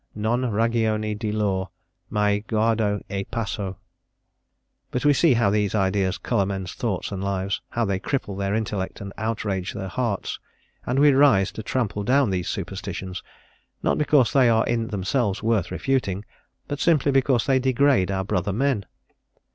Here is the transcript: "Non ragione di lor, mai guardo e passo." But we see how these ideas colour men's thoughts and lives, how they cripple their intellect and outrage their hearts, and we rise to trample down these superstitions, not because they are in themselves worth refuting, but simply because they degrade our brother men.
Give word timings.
"Non 0.15 0.41
ragione 0.51 1.13
di 1.15 1.31
lor, 1.31 1.69
mai 2.09 2.39
guardo 2.47 3.01
e 3.11 3.23
passo." 3.23 3.77
But 4.89 5.05
we 5.05 5.13
see 5.13 5.35
how 5.35 5.51
these 5.51 5.75
ideas 5.75 6.17
colour 6.17 6.47
men's 6.47 6.73
thoughts 6.73 7.11
and 7.11 7.23
lives, 7.23 7.61
how 7.69 7.85
they 7.85 7.99
cripple 7.99 8.35
their 8.35 8.55
intellect 8.55 8.99
and 8.99 9.13
outrage 9.15 9.73
their 9.73 9.89
hearts, 9.89 10.39
and 10.87 10.97
we 10.97 11.11
rise 11.13 11.51
to 11.51 11.61
trample 11.61 12.03
down 12.03 12.31
these 12.31 12.49
superstitions, 12.49 13.21
not 13.83 13.99
because 13.99 14.33
they 14.33 14.49
are 14.49 14.65
in 14.65 14.87
themselves 14.87 15.43
worth 15.43 15.69
refuting, 15.69 16.25
but 16.67 16.79
simply 16.79 17.11
because 17.11 17.45
they 17.45 17.59
degrade 17.59 18.09
our 18.09 18.23
brother 18.23 18.51
men. 18.53 18.87